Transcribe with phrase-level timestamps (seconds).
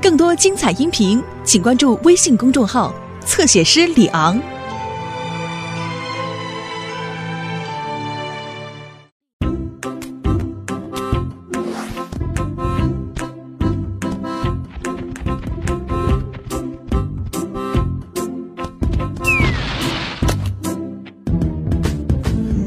[0.00, 2.92] 更多精彩音频，请关注微信公众号
[3.24, 4.40] “侧写师李昂”。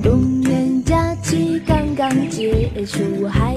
[0.02, 3.55] 冬年假期刚刚结束，还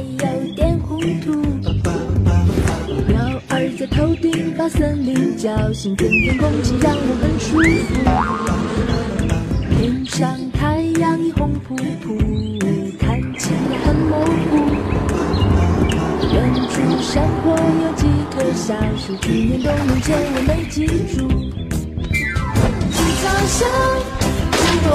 [5.58, 7.90] 高兴，天，天空气让我很舒服。
[9.76, 12.16] 天上太阳已红扑扑，
[12.96, 14.54] 看起来很模糊。
[16.32, 21.26] 远处山坡有几棵小树，去年冬眠前我没记住。
[22.94, 23.58] 青草香，
[24.52, 24.86] 很多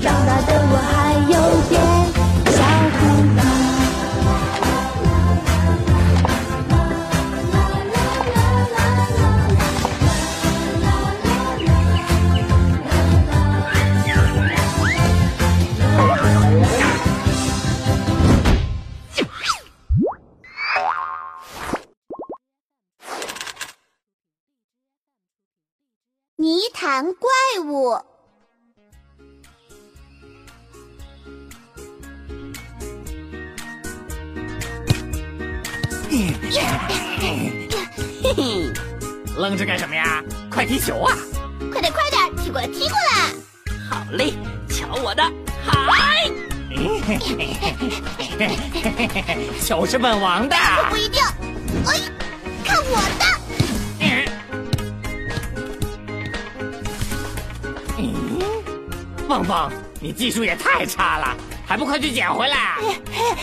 [0.00, 1.36] 长大的我还有
[1.68, 1.74] 点
[2.52, 2.58] 小
[2.98, 3.00] 糊
[3.36, 3.42] 涂。
[26.36, 27.30] 泥潭怪
[27.64, 28.11] 物。
[36.50, 37.68] 嘿
[38.34, 38.72] 嘿，
[39.36, 40.20] 愣着干什么呀？
[40.50, 41.16] 快踢球啊！
[41.70, 43.32] 快点快点，踢过来踢过来！
[43.88, 44.34] 好嘞，
[44.68, 45.22] 瞧我的，
[45.64, 46.28] 嗨！
[49.62, 50.56] 球是本王的。
[50.90, 51.22] 不一定。
[51.86, 52.00] 哎，
[52.64, 53.24] 看我的！
[57.98, 58.38] 嗯，
[59.28, 61.36] 旺旺，你技术也太差了，
[61.66, 62.78] 还不快去捡回来！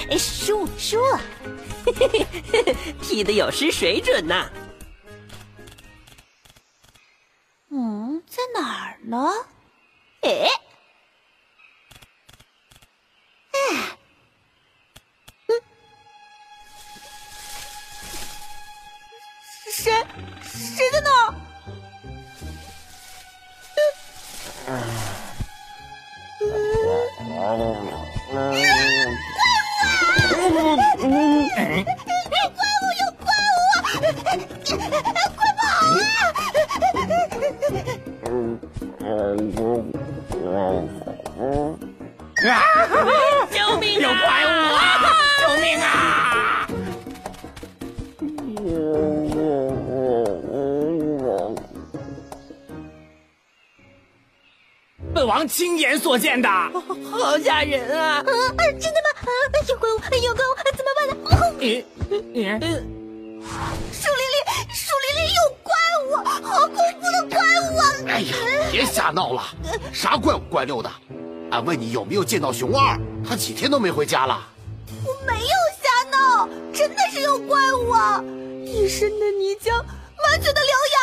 [0.09, 0.97] 哎，输输，
[3.01, 4.49] 踢的有失水准呐。
[7.69, 9.29] 嗯，在哪儿呢？
[10.21, 10.47] 哎，
[42.49, 42.63] 啊！
[43.51, 43.99] 救命！
[43.99, 44.79] 有怪物啊！
[45.39, 45.85] 救命啊！
[55.13, 58.17] 本王亲眼所见的，好吓人啊！
[58.17, 58.23] 啊！
[58.79, 59.09] 真的吗？
[59.21, 59.27] 啊！
[59.67, 61.13] 有怪物，有怪物，怎么办呢？
[61.25, 61.29] 哦
[61.59, 61.83] 你
[62.33, 62.43] 你
[63.91, 64.37] 树林里，
[64.71, 65.58] 树林里有怪物，
[66.49, 67.83] 好恐怖的怪物啊！
[68.07, 68.33] 哎呀，
[68.71, 69.43] 别瞎闹了，
[69.93, 70.89] 啥怪五怪六的？
[71.51, 72.99] 俺问你有没有见到熊二？
[73.27, 74.39] 他几天都没回家了。
[75.05, 78.23] 我没有瞎闹，真的是有怪物啊！
[78.65, 80.97] 一身的泥浆，满嘴的獠牙，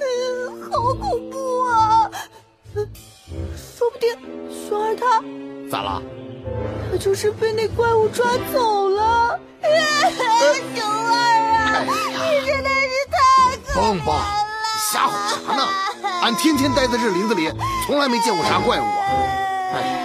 [0.00, 2.10] 嗯，好恐怖啊！
[2.74, 2.88] 嗯
[3.56, 4.16] 说不定
[4.68, 5.22] 熊二他
[5.70, 6.02] 咋了？
[6.90, 9.38] 他就是被那怪物抓走了。
[10.74, 11.12] 熊二
[11.66, 12.70] 啊，你真的
[13.76, 15.62] 蹦蹦，你瞎吼啥呢？
[16.22, 17.52] 俺天天待在这林子里，
[17.86, 19.04] 从来没见过啥怪物啊！
[19.74, 20.02] 哎，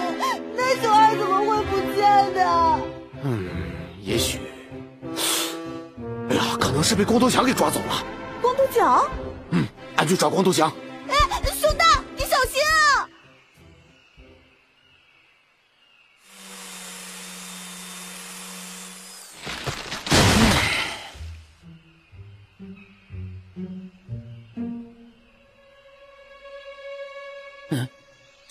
[0.54, 2.78] 那熊二怎么会不见的？
[3.22, 3.48] 嗯，
[4.02, 4.38] 也许，
[6.28, 8.04] 哎呀，可能是被光头强给抓走了。
[8.42, 9.04] 光头强？
[9.50, 9.64] 嗯，
[9.96, 10.70] 俺去找光头强。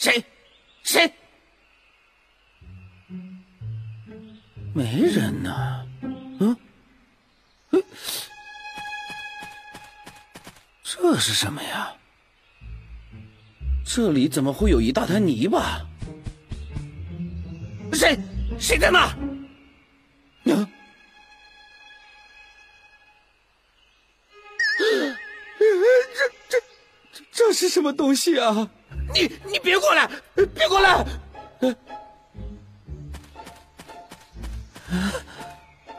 [0.01, 0.23] 谁
[0.81, 1.13] 谁？
[4.73, 5.85] 没人呢。
[6.39, 6.57] 嗯，
[10.83, 11.93] 这是什么呀？
[13.85, 15.85] 这里怎么会有一大滩泥巴？
[17.93, 18.17] 谁
[18.59, 19.15] 谁在那？
[27.81, 28.69] 什么东西啊？
[29.11, 30.07] 你你别过来，
[30.53, 31.03] 别过来！
[31.61, 31.75] 呃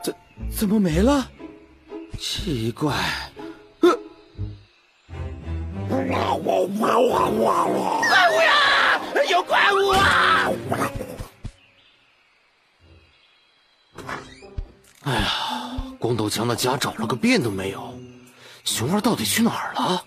[0.00, 0.14] 怎
[0.56, 1.28] 怎么没了？
[2.20, 2.94] 奇怪。
[5.88, 6.06] 怪物
[8.40, 9.00] 呀！
[9.28, 10.52] 有怪物啊！
[15.02, 17.92] 哎呀，光头强的家找了个遍都没有，
[18.62, 20.04] 熊二到底去哪儿了？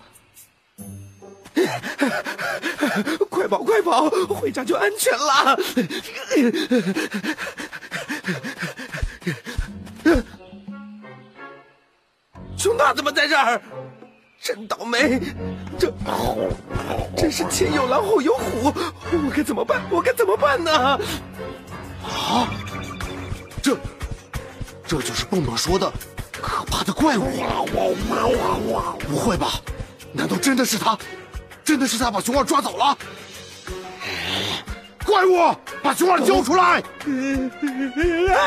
[3.28, 5.58] 快跑快跑，回家就安全了。
[12.56, 13.60] 熊大怎么在这儿？
[14.42, 15.20] 真倒霉！
[15.78, 15.92] 这
[17.16, 18.72] 真是前有狼后有虎，
[19.12, 19.82] 我该怎么办？
[19.90, 20.98] 我该怎么办呢？
[22.04, 22.48] 啊！
[23.60, 23.76] 这
[24.86, 25.92] 这就是蹦蹦说的
[26.40, 27.24] 可怕的怪物！
[29.08, 29.60] 不会吧？
[30.12, 30.96] 难道真的是他？
[31.66, 32.96] 真的是他把熊二抓走了？
[35.04, 35.52] 怪物，
[35.82, 36.80] 把熊二交出来！
[38.28, 38.38] 呀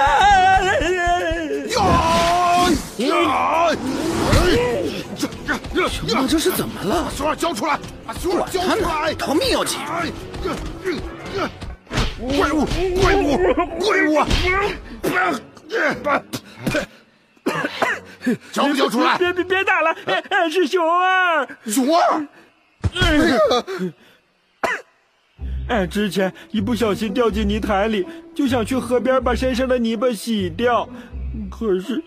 [2.97, 3.75] 呀！
[5.89, 7.03] 熊大这是怎么了？
[7.03, 7.77] 把熊二交出来！
[8.07, 9.13] 把熊二交出来！
[9.15, 9.77] 逃命要紧！
[12.17, 12.65] 怪物！
[13.01, 13.37] 怪物！
[13.81, 14.23] 怪物！
[18.53, 19.17] 交不交出来？
[19.17, 19.93] 别别别打了！
[20.49, 21.45] 是熊二！
[21.65, 22.25] 熊二！
[25.69, 30.89] 哎，之前一不小心掉进泥潭里，就想去河边把身上的泥巴洗掉，
[31.51, 32.01] 可是，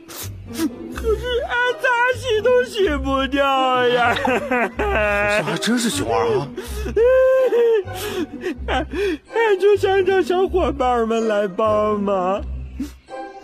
[0.94, 4.14] 可是俺咋洗都洗不掉呀！
[4.24, 6.48] 这还真是熊二啊！
[8.66, 8.86] 俺
[9.34, 12.42] 俺就想找小伙伴们来帮忙，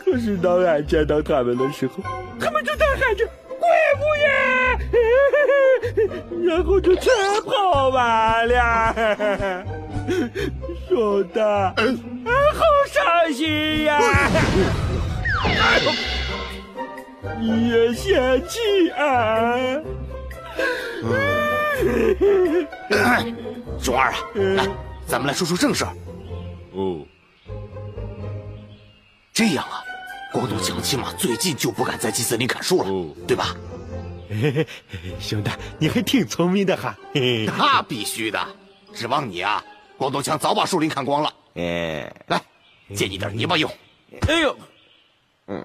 [0.04, 2.02] 可是当俺见到他们的时候，
[2.40, 3.24] 他们就大喊着。
[3.58, 4.57] 怪物呀！
[6.46, 7.12] 然后就全
[7.44, 9.64] 跑完了。
[10.88, 11.94] 熊大，俺
[12.54, 14.00] 好伤心呀！
[17.40, 19.84] 你也嫌弃俺？
[23.78, 24.66] 熊二啊，来，
[25.06, 25.92] 咱们来说说正事儿。
[26.72, 27.04] 哦，
[29.32, 29.84] 这样啊。
[30.30, 33.56] 光头强起码最近就不敢在鸡森林砍树了，对吧？
[35.20, 36.96] 熊大，你还挺聪明的哈！
[37.46, 38.46] 那必须的，
[38.94, 39.64] 指望你啊！
[39.96, 41.34] 光头强早把树林砍光了。
[41.54, 42.40] 哎，来，
[42.94, 43.68] 借你点泥巴用。
[44.28, 44.56] 哎呦，
[45.46, 45.64] 嗯，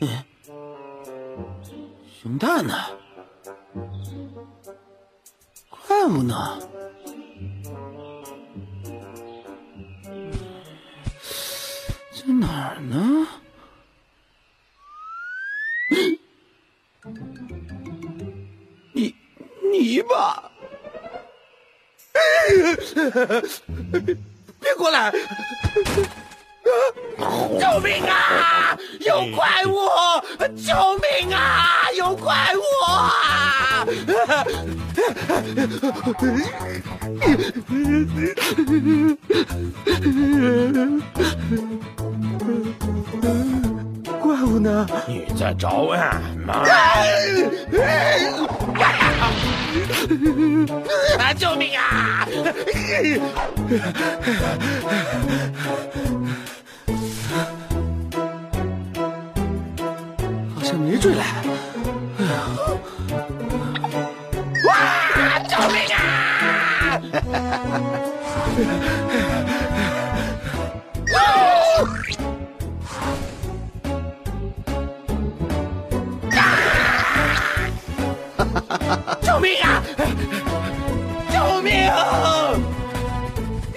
[0.00, 0.24] 嗯，
[2.22, 2.74] 熊大呢？
[5.68, 6.58] 怪物呢？
[12.32, 13.26] 哪儿呢？
[18.92, 19.14] 泥
[19.70, 20.50] 泥巴！
[24.58, 25.12] 别过来！
[27.60, 28.76] 救命啊！
[29.00, 29.76] 有怪物！
[30.56, 31.88] 救命啊！
[31.96, 32.60] 有怪物！
[44.20, 44.86] 怪物呢？
[45.06, 46.64] 你在找俺吗？
[51.18, 52.26] 啊救命啊！
[60.54, 61.24] 好像没追来。
[62.18, 62.30] 哎呀！
[64.66, 64.72] 哇！
[65.48, 65.96] 救命啊！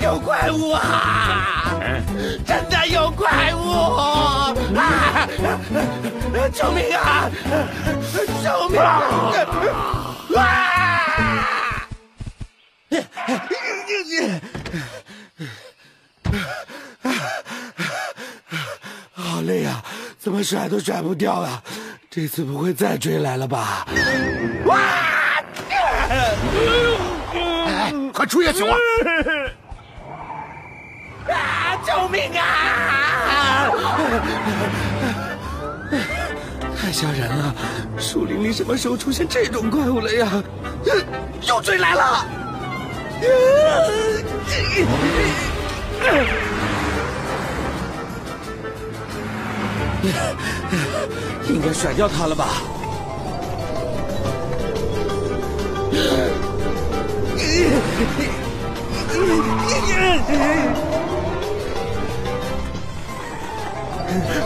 [0.09, 1.79] 有怪物啊！
[2.43, 3.61] 真的有怪物！
[4.75, 5.27] 啊！
[6.51, 7.29] 救命啊！
[8.43, 8.81] 救命！
[8.81, 9.35] 啊！
[10.35, 10.41] 啊！
[19.13, 19.83] 好累啊，
[20.17, 21.61] 怎么甩都甩不掉啊！
[22.09, 23.85] 这次不会再追来了吧？
[24.65, 24.79] 哇！
[26.09, 28.73] 哎，快追呀，熊二！
[28.73, 29.51] 啊！
[31.85, 33.71] 救命啊！
[36.81, 37.53] 太吓人了！
[37.97, 40.43] 树林里什么时候出现这种怪物了呀？
[41.41, 42.25] 又追来了！
[51.47, 52.47] 应该甩掉它了吧？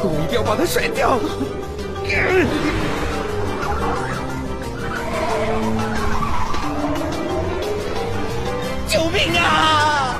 [0.03, 1.19] 我一定要把它甩掉！
[8.87, 10.17] 救命啊！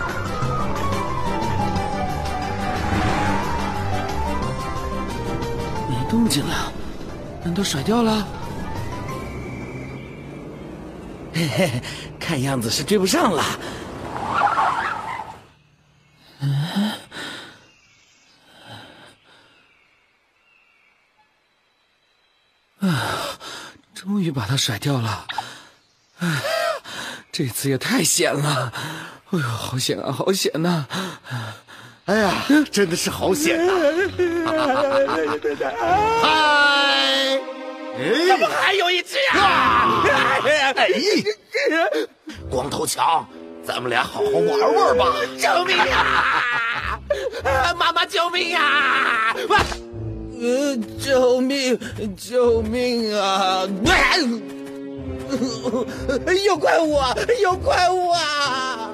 [5.90, 6.72] 没动静了，
[7.44, 8.26] 难道甩掉了？
[11.34, 11.82] 嘿嘿，
[12.20, 13.44] 看样子是追不上了。
[24.14, 25.26] 终于把他甩掉了。
[26.20, 26.28] 哎，
[27.32, 28.72] 这次也太险了！
[29.32, 30.86] 哎呦，好险啊，好险呐！
[32.06, 32.32] 哎呀，
[32.72, 33.74] 真的是好险呐！
[36.22, 37.40] 嗨，
[38.28, 40.04] 怎么还有一只啊？
[40.76, 40.94] 哎，
[42.52, 43.28] 光头强，
[43.66, 45.06] 咱们俩好好玩玩吧！
[45.42, 46.94] 救命啊！
[47.76, 49.23] 妈妈，救命啊！
[50.44, 51.80] 呃，救命！
[52.18, 53.66] 救命啊！
[56.46, 57.16] 有怪物啊！
[57.42, 58.90] 有怪物啊！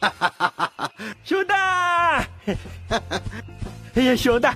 [0.00, 0.92] 哈哈哈哈哈！
[1.24, 2.22] 熊大，
[3.94, 4.54] 哎呀，熊大，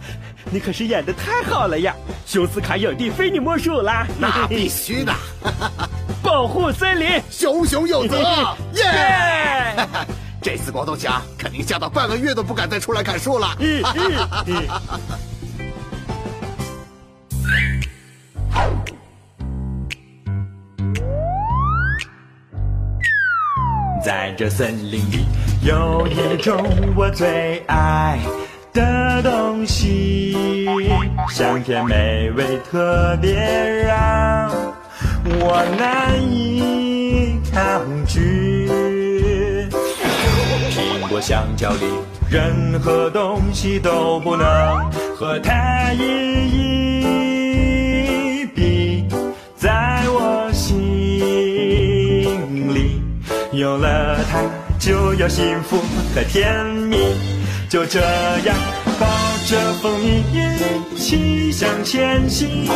[0.51, 1.97] 你可是演的太好了呀！
[2.27, 4.07] 熊斯卡影帝非你莫属啦！
[4.21, 5.15] 那必须的！
[6.23, 8.19] 保护森林，熊熊有责！
[8.77, 9.89] 耶！
[10.43, 13.57] 这次光头强肯定吓到半个月都不敢再出来砍树了。
[13.61, 13.81] 嗯
[14.47, 14.69] 嗯
[24.05, 25.25] 在这森林里，
[25.65, 26.61] 有一种
[26.97, 28.19] 我最爱
[28.73, 30.67] 的东西，
[31.31, 33.33] 香甜美味，特别
[33.87, 34.51] 让
[35.25, 38.42] 我难以抗拒。
[41.23, 41.87] 香蕉里，
[42.29, 44.45] 任何东西都不能
[45.15, 46.01] 和它一
[48.41, 49.05] 一比，
[49.57, 50.81] 在我心
[52.75, 53.01] 里。
[53.53, 54.43] 有了它，
[54.81, 55.77] 就有幸福
[56.13, 56.97] 和甜蜜。
[57.73, 58.55] 就这样
[59.01, 59.07] 抱
[59.47, 62.69] 着蜂蜜一起向前行，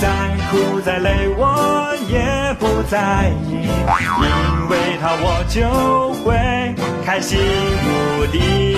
[0.00, 0.08] 再
[0.48, 6.72] 苦再累我也不在意，因为它我就会
[7.04, 7.36] 开心
[7.82, 8.76] 无敌。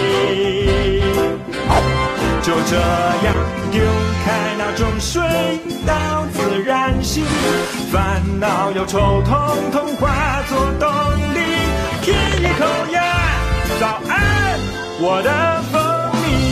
[2.41, 2.77] 就这
[3.27, 3.35] 样
[3.71, 3.83] 丢
[4.25, 5.21] 开那种水
[5.87, 7.23] 到自然醒，
[7.93, 10.89] 烦恼忧愁统统化作动
[11.35, 11.41] 力。
[12.01, 12.65] 舔一口
[12.95, 13.03] 呀，
[13.79, 14.36] 早安，
[14.99, 15.81] 我的蜂
[16.23, 16.51] 蜜，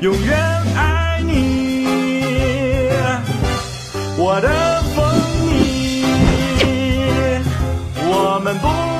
[0.00, 0.38] 永远
[0.76, 2.88] 爱你，
[4.16, 4.48] 我的
[4.94, 5.04] 蜂
[5.48, 6.04] 蜜，
[8.08, 8.91] 我们不。